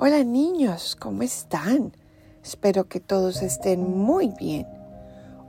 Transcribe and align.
Hola 0.00 0.22
niños, 0.22 0.94
¿cómo 0.94 1.24
están? 1.24 1.90
Espero 2.44 2.88
que 2.88 3.00
todos 3.00 3.42
estén 3.42 3.98
muy 3.98 4.28
bien. 4.28 4.64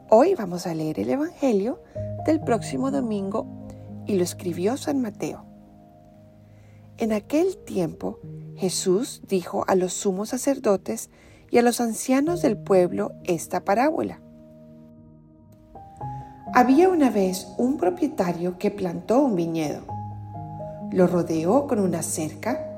Hoy 0.09 0.33
vamos 0.33 0.65
a 0.65 0.73
leer 0.73 0.99
el 0.99 1.11
Evangelio 1.11 1.83
del 2.25 2.39
próximo 2.39 2.89
domingo 2.89 3.45
y 4.07 4.15
lo 4.15 4.23
escribió 4.23 4.75
San 4.75 5.03
Mateo. 5.03 5.45
En 6.97 7.13
aquel 7.13 7.57
tiempo 7.57 8.17
Jesús 8.55 9.21
dijo 9.27 9.65
a 9.67 9.75
los 9.75 9.93
sumos 9.93 10.29
sacerdotes 10.29 11.11
y 11.51 11.59
a 11.59 11.61
los 11.61 11.79
ancianos 11.79 12.41
del 12.41 12.57
pueblo 12.57 13.11
esta 13.25 13.63
parábola. 13.63 14.19
Había 16.55 16.89
una 16.89 17.11
vez 17.11 17.47
un 17.59 17.77
propietario 17.77 18.57
que 18.57 18.71
plantó 18.71 19.19
un 19.19 19.35
viñedo. 19.35 19.85
Lo 20.91 21.05
rodeó 21.05 21.67
con 21.67 21.79
una 21.79 22.01
cerca 22.01 22.68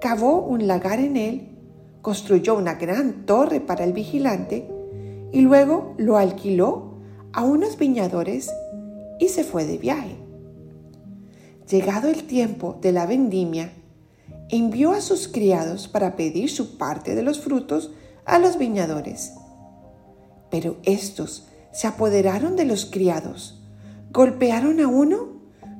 cavó 0.00 0.42
un 0.42 0.66
lagar 0.66 0.98
en 0.98 1.16
él, 1.16 1.48
construyó 2.02 2.56
una 2.56 2.74
gran 2.74 3.26
torre 3.26 3.60
para 3.60 3.84
el 3.84 3.92
vigilante 3.92 4.68
y 5.30 5.42
luego 5.42 5.94
lo 5.98 6.16
alquiló 6.16 6.94
a 7.32 7.44
unos 7.44 7.76
viñadores 7.76 8.50
y 9.18 9.28
se 9.28 9.44
fue 9.44 9.66
de 9.66 9.76
viaje. 9.78 10.16
Llegado 11.68 12.08
el 12.08 12.24
tiempo 12.24 12.78
de 12.80 12.92
la 12.92 13.06
vendimia, 13.06 13.72
envió 14.48 14.92
a 14.92 15.00
sus 15.00 15.28
criados 15.28 15.86
para 15.86 16.16
pedir 16.16 16.50
su 16.50 16.78
parte 16.78 17.14
de 17.14 17.22
los 17.22 17.40
frutos 17.40 17.92
a 18.24 18.38
los 18.38 18.58
viñadores. 18.58 19.34
Pero 20.50 20.78
estos 20.82 21.46
se 21.72 21.86
apoderaron 21.86 22.56
de 22.56 22.64
los 22.64 22.86
criados, 22.86 23.62
golpearon 24.12 24.80
a 24.80 24.88
uno, 24.88 25.28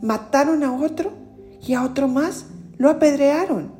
mataron 0.03 0.63
a 0.63 0.73
otro 0.73 1.13
y 1.67 1.73
a 1.73 1.83
otro 1.83 2.07
más 2.07 2.47
lo 2.77 2.91
apedrearon 2.91 3.80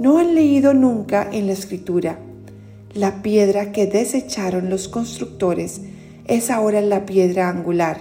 ¿No 0.00 0.16
han 0.16 0.34
leído 0.34 0.72
nunca 0.72 1.28
en 1.30 1.46
la 1.46 1.52
escritura? 1.52 2.18
La 2.94 3.20
piedra 3.20 3.70
que 3.70 3.86
desecharon 3.86 4.70
los 4.70 4.88
constructores 4.88 5.82
es 6.24 6.50
ahora 6.50 6.80
la 6.80 7.04
piedra 7.04 7.50
angular. 7.50 8.00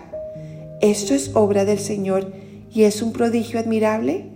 ¿Esto 0.80 1.14
es 1.14 1.32
obra 1.34 1.66
del 1.66 1.78
Señor 1.78 2.32
y 2.72 2.84
es 2.84 3.02
un 3.02 3.12
prodigio 3.12 3.60
admirable? 3.60 4.32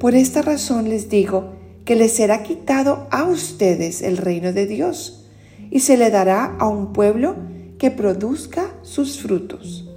Por 0.00 0.14
esta 0.14 0.40
razón 0.40 0.88
les 0.88 1.10
digo 1.10 1.56
que 1.84 1.94
les 1.94 2.12
será 2.12 2.42
quitado 2.42 3.06
a 3.10 3.24
ustedes 3.24 4.00
el 4.00 4.16
reino 4.16 4.54
de 4.54 4.66
Dios 4.66 5.26
y 5.70 5.80
se 5.80 5.98
le 5.98 6.08
dará 6.10 6.56
a 6.58 6.66
un 6.68 6.94
pueblo 6.94 7.36
que 7.76 7.90
produzca 7.90 8.72
sus 8.80 9.20
frutos. 9.20 9.90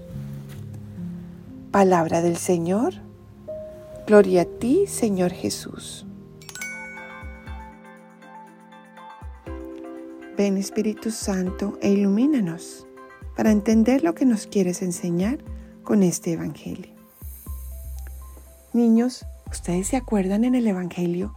Palabra 1.72 2.22
del 2.22 2.36
Señor. 2.36 2.96
Gloria 4.06 4.42
a 4.42 4.46
ti, 4.46 4.88
Señor 4.88 5.32
Jesús. 5.32 6.07
Ven 10.38 10.58
Espíritu 10.58 11.10
Santo 11.10 11.80
e 11.82 11.90
ilumínanos 11.90 12.86
para 13.36 13.50
entender 13.50 14.04
lo 14.04 14.14
que 14.14 14.24
nos 14.24 14.46
quieres 14.46 14.84
enseñar 14.84 15.40
con 15.82 16.04
este 16.04 16.34
Evangelio. 16.34 16.94
Niños, 18.72 19.26
¿ustedes 19.50 19.88
se 19.88 19.98
acuerdan 19.98 20.44
en 20.44 20.54
el 20.54 20.68
Evangelio 20.68 21.34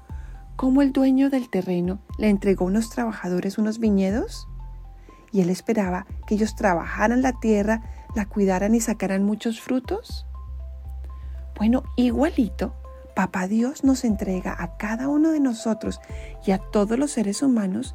cómo 0.57 0.83
el 0.83 0.93
dueño 0.93 1.31
del 1.31 1.49
terreno 1.49 2.03
le 2.19 2.29
entregó 2.29 2.67
a 2.67 2.69
unos 2.69 2.91
trabajadores 2.91 3.57
unos 3.57 3.79
viñedos? 3.79 4.47
Y 5.33 5.41
él 5.41 5.49
esperaba 5.49 6.07
que 6.27 6.35
ellos 6.35 6.55
trabajaran 6.55 7.23
la 7.23 7.33
tierra, 7.41 8.07
la 8.15 8.27
cuidaran 8.27 8.75
y 8.75 8.81
sacaran 8.81 9.25
muchos 9.25 9.63
frutos. 9.63 10.27
Bueno, 11.57 11.85
igualito, 11.97 12.75
Papá 13.17 13.49
Dios 13.49 13.83
nos 13.83 14.05
entrega 14.05 14.55
a 14.59 14.77
cada 14.77 15.09
uno 15.09 15.31
de 15.31 15.41
nosotros 15.41 16.01
y 16.47 16.51
a 16.51 16.59
todos 16.59 16.99
los 16.99 17.13
seres 17.13 17.43
humanos 17.43 17.95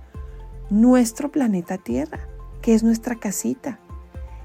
nuestro 0.70 1.32
planeta 1.32 1.78
Tierra, 1.78 2.20
que 2.62 2.74
es 2.74 2.84
nuestra 2.84 3.16
casita. 3.16 3.80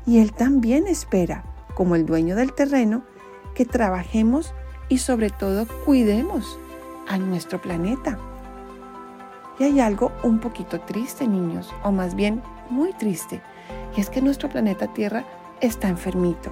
Y 0.06 0.18
Él 0.18 0.32
también 0.32 0.86
espera, 0.86 1.44
como 1.74 1.94
el 1.94 2.06
dueño 2.06 2.36
del 2.36 2.52
terreno, 2.52 3.02
que 3.54 3.64
trabajemos 3.64 4.54
y 4.88 4.98
sobre 4.98 5.30
todo 5.30 5.66
cuidemos 5.84 6.58
a 7.08 7.18
nuestro 7.18 7.60
planeta. 7.60 8.18
Y 9.58 9.64
hay 9.64 9.80
algo 9.80 10.12
un 10.22 10.38
poquito 10.40 10.80
triste, 10.80 11.26
niños, 11.26 11.72
o 11.82 11.92
más 11.92 12.14
bien 12.14 12.42
muy 12.70 12.92
triste, 12.94 13.42
y 13.96 14.00
es 14.00 14.08
que 14.08 14.22
nuestro 14.22 14.48
planeta 14.48 14.92
Tierra 14.92 15.24
está 15.60 15.88
enfermito. 15.88 16.50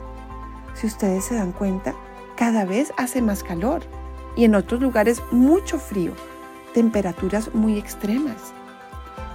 Si 0.75 0.87
ustedes 0.87 1.25
se 1.25 1.35
dan 1.35 1.53
cuenta, 1.53 1.95
cada 2.37 2.65
vez 2.65 2.93
hace 2.97 3.23
más 3.23 3.43
calor 3.43 3.83
y 4.37 4.45
en 4.45 4.55
otros 4.55 4.81
lugares 4.81 5.23
mucho 5.31 5.79
frío, 5.79 6.13
temperaturas 6.75 7.55
muy 7.55 7.79
extremas. 7.79 8.53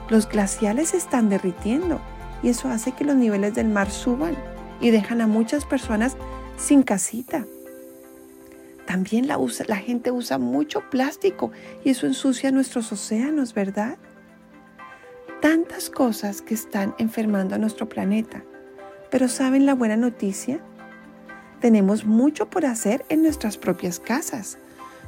Los 0.10 0.28
glaciales 0.28 0.90
se 0.90 0.98
están 0.98 1.30
derritiendo 1.30 2.00
y 2.42 2.50
eso 2.50 2.70
hace 2.70 2.92
que 2.92 3.06
los 3.06 3.16
niveles 3.16 3.56
del 3.56 3.70
mar 3.70 3.90
suban 3.90 4.36
y 4.82 4.92
dejan 4.92 5.22
a 5.22 5.28
muchas 5.28 5.66
personas 5.66 6.18
sin 6.58 6.84
casita. 6.84 7.46
También 8.86 9.28
la, 9.28 9.40
la 9.68 9.78
gente 9.78 10.12
usa 10.12 10.38
mucho 10.38 10.82
plástico 10.90 11.52
y 11.84 11.92
eso 11.92 12.06
ensucia 12.06 12.52
nuestros 12.52 12.92
océanos, 12.92 13.54
¿verdad? 13.54 13.98
Tantas 15.42 15.90
cosas 15.90 16.42
que 16.42 16.54
están 16.54 16.94
enfermando 16.98 17.56
a 17.56 17.58
nuestro 17.58 17.88
planeta. 17.88 18.44
Pero 19.10 19.30
¿saben 19.30 19.66
la 19.66 19.74
buena 19.74 19.96
noticia? 19.96 20.60
Tenemos 21.62 22.04
mucho 22.04 22.50
por 22.50 22.66
hacer 22.66 23.06
en 23.08 23.24
nuestras 23.24 23.58
propias 23.58 24.00
casas, 24.00 24.58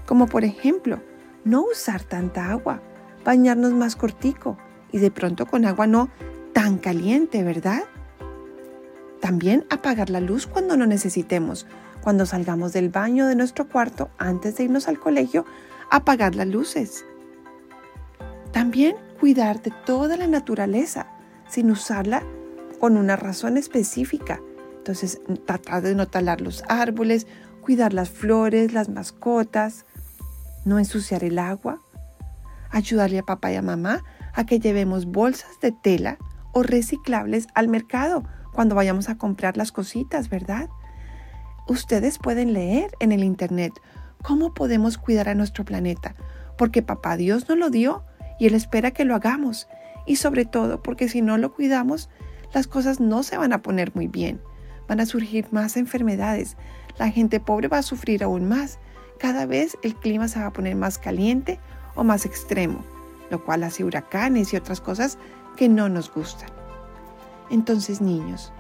como 0.06 0.28
por 0.28 0.46
ejemplo, 0.46 1.02
no 1.44 1.64
usar 1.64 2.04
tanta 2.04 2.50
agua, 2.50 2.82
bañarnos 3.26 3.74
más 3.74 3.96
cortico, 3.96 4.58
y 4.96 5.00
de 5.00 5.12
pronto 5.12 5.46
con 5.46 5.66
agua 5.66 5.88
no 5.88 6.08
tan 6.54 6.78
caliente, 6.78 7.44
¿verdad? 7.44 7.84
También 9.20 9.66
apagar 9.70 10.10
la 10.10 10.22
luz 10.22 10.48
cuando 10.48 10.78
no 10.78 10.88
necesitemos. 10.88 11.68
Cuando 12.02 12.26
salgamos 12.26 12.72
del 12.72 12.88
baño 12.88 13.28
de 13.28 13.36
nuestro 13.36 13.68
cuarto 13.68 14.10
antes 14.18 14.56
de 14.56 14.64
irnos 14.64 14.88
al 14.88 14.98
colegio, 14.98 15.46
apagar 15.92 16.36
las 16.36 16.48
luces. 16.48 17.04
También 18.54 18.96
cuidar 19.20 19.62
de 19.62 19.74
toda 19.86 20.16
la 20.16 20.28
naturaleza 20.28 21.08
sin 21.50 21.72
usarla 21.72 22.24
con 22.80 22.96
una 22.96 23.18
razón 23.18 23.58
específica. 23.58 24.40
Entonces, 24.78 25.20
tratar 25.46 25.82
de 25.82 25.94
no 25.94 26.08
talar 26.08 26.40
los 26.40 26.64
árboles, 26.70 27.28
cuidar 27.60 27.92
las 27.92 28.12
flores, 28.12 28.72
las 28.72 28.88
mascotas, 28.88 29.86
no 30.64 30.80
ensuciar 30.80 31.26
el 31.26 31.38
agua, 31.38 31.82
ayudarle 32.72 33.20
a 33.20 33.24
papá 33.24 33.52
y 33.52 33.58
a 33.58 33.62
mamá 33.62 34.02
a 34.36 34.46
que 34.46 34.60
llevemos 34.60 35.06
bolsas 35.06 35.60
de 35.62 35.72
tela 35.72 36.18
o 36.52 36.64
reciclables 36.64 37.48
al 37.56 37.68
mercado 37.68 38.24
cuando 38.54 38.76
vayamos 38.76 39.10
a 39.10 39.18
comprar 39.18 39.58
las 39.58 39.72
cositas, 39.72 40.30
¿verdad? 40.30 40.70
Ustedes 41.68 42.20
pueden 42.20 42.54
leer 42.54 42.92
en 43.00 43.12
el 43.12 43.24
Internet 43.24 43.74
cómo 44.22 44.54
podemos 44.54 44.98
cuidar 44.98 45.30
a 45.30 45.36
nuestro 45.36 45.66
planeta, 45.66 46.16
porque 46.58 46.82
papá 46.82 47.18
Dios 47.18 47.50
nos 47.50 47.58
lo 47.58 47.70
dio 47.70 48.04
y 48.40 48.48
Él 48.48 48.56
espera 48.56 48.92
que 48.92 49.06
lo 49.06 49.16
hagamos. 49.16 49.68
Y 50.06 50.18
sobre 50.18 50.46
todo 50.46 50.84
porque 50.84 51.10
si 51.10 51.22
no 51.22 51.38
lo 51.38 51.54
cuidamos, 51.54 52.10
las 52.54 52.68
cosas 52.68 53.00
no 53.00 53.24
se 53.24 53.38
van 53.38 53.54
a 53.54 53.62
poner 53.62 53.96
muy 53.96 54.08
bien. 54.08 54.40
Van 54.88 55.00
a 55.00 55.06
surgir 55.06 55.48
más 55.52 55.78
enfermedades. 55.78 56.58
La 56.98 57.10
gente 57.10 57.40
pobre 57.40 57.68
va 57.68 57.80
a 57.80 57.84
sufrir 57.84 58.24
aún 58.24 58.48
más. 58.48 58.80
Cada 59.20 59.46
vez 59.46 59.78
el 59.82 59.96
clima 59.96 60.28
se 60.28 60.40
va 60.40 60.48
a 60.48 60.54
poner 60.54 60.76
más 60.76 60.98
caliente 60.98 61.60
o 61.96 62.04
más 62.04 62.26
extremo, 62.26 62.84
lo 63.30 63.44
cual 63.44 63.64
hace 63.64 63.84
huracanes 63.84 64.54
y 64.54 64.58
otras 64.58 64.82
cosas 64.82 65.18
que 65.56 65.70
no 65.70 65.90
nos 65.90 66.12
gustan. 66.14 66.50
Entonces, 67.50 68.02
niños, 68.02 68.52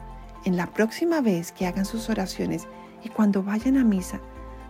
en 0.46 0.58
la 0.58 0.68
próxima 0.68 1.22
vez 1.22 1.52
que 1.52 1.66
hagan 1.66 1.86
sus 1.86 2.10
oraciones 2.10 2.68
y 3.04 3.10
cuando 3.10 3.44
vayan 3.44 3.78
a 3.78 3.84
misa, 3.84 4.20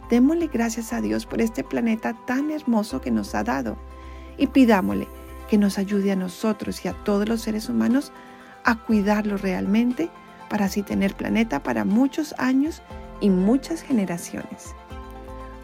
démosle 0.09 0.47
gracias 0.47 0.93
a 0.93 1.01
Dios 1.01 1.25
por 1.25 1.41
este 1.41 1.63
planeta 1.63 2.15
tan 2.25 2.51
hermoso 2.51 3.01
que 3.01 3.11
nos 3.11 3.35
ha 3.35 3.43
dado 3.43 3.77
y 4.37 4.47
pidámosle 4.47 5.07
que 5.49 5.57
nos 5.57 5.77
ayude 5.77 6.11
a 6.11 6.15
nosotros 6.15 6.83
y 6.83 6.87
a 6.87 6.93
todos 6.93 7.27
los 7.27 7.41
seres 7.41 7.69
humanos 7.69 8.11
a 8.63 8.75
cuidarlo 8.75 9.37
realmente 9.37 10.09
para 10.49 10.65
así 10.65 10.81
tener 10.81 11.15
planeta 11.15 11.61
para 11.61 11.85
muchos 11.85 12.33
años 12.37 12.81
y 13.21 13.29
muchas 13.29 13.81
generaciones. 13.81 14.73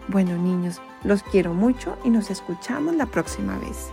Bueno 0.07 0.37
niños, 0.37 0.81
los 1.03 1.23
quiero 1.23 1.53
mucho 1.53 1.97
y 2.03 2.09
nos 2.09 2.29
escuchamos 2.29 2.95
la 2.95 3.05
próxima 3.05 3.57
vez. 3.57 3.91